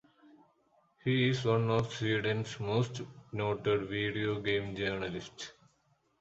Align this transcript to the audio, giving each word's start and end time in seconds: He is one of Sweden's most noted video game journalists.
He 1.03 1.29
is 1.29 1.45
one 1.45 1.69
of 1.69 1.93
Sweden's 1.93 2.59
most 2.59 3.01
noted 3.31 3.87
video 3.87 4.41
game 4.41 4.75
journalists. 4.75 5.51